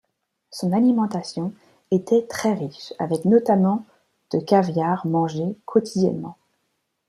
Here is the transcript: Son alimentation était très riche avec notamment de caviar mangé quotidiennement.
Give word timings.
Son 0.49 0.71
alimentation 0.73 1.53
était 1.91 2.23
très 2.25 2.53
riche 2.55 2.91
avec 2.97 3.23
notamment 3.23 3.85
de 4.31 4.39
caviar 4.39 5.05
mangé 5.05 5.55
quotidiennement. 5.65 6.39